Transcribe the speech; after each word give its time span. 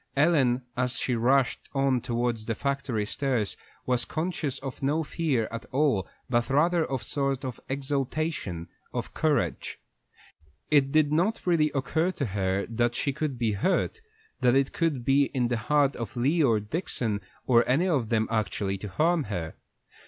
Ellen, 0.17 0.63
as 0.75 0.97
she 0.97 1.13
rushed 1.15 1.69
on 1.75 2.01
towards 2.01 2.47
the 2.47 2.55
factory 2.55 3.05
stairs, 3.05 3.55
was 3.85 4.03
conscious 4.03 4.57
of 4.57 4.81
no 4.81 5.03
fear 5.03 5.47
at 5.51 5.65
all, 5.71 6.07
but 6.27 6.49
rather 6.49 6.83
of 6.83 7.01
a 7.01 7.03
sort 7.03 7.45
of 7.45 7.59
exaltation 7.69 8.67
of 8.95 9.13
courage. 9.13 9.77
It 10.71 10.91
did 10.91 11.11
not 11.11 11.45
really 11.45 11.69
occur 11.75 12.09
to 12.13 12.25
her 12.25 12.65
that 12.65 12.95
she 12.95 13.13
could 13.13 13.37
be 13.37 13.51
hurt, 13.51 14.01
that 14.39 14.55
it 14.55 14.73
could 14.73 15.05
be 15.05 15.25
in 15.35 15.49
the 15.49 15.57
heart 15.57 15.95
of 15.95 16.17
Lee 16.17 16.41
or 16.41 16.59
Dixon, 16.59 17.21
or 17.45 17.63
any 17.69 17.87
of 17.87 18.09
them, 18.09 18.27
actually 18.31 18.79
to 18.79 18.87
harm 18.87 19.25
her. 19.25 19.53